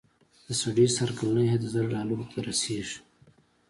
د 0.45 0.47
سړي 0.61 0.85
سر 0.95 1.09
کلنی 1.17 1.45
عاید 1.49 1.63
زر 1.73 1.85
ډالرو 1.93 2.25
ته 2.31 2.37
رسېږي. 2.47 2.97